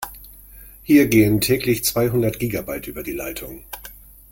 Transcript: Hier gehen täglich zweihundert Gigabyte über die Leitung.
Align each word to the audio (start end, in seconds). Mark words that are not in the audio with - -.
Hier 0.81 1.05
gehen 1.07 1.41
täglich 1.41 1.83
zweihundert 1.83 2.39
Gigabyte 2.39 2.87
über 2.87 3.03
die 3.03 3.11
Leitung. 3.11 3.63